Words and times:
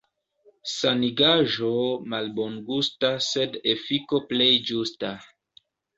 Sanigaĵo 0.75 1.69
malbongusta, 2.13 3.11
sed 3.27 3.61
efiko 3.75 4.23
plej 4.33 4.53
ĝusta. 4.71 5.13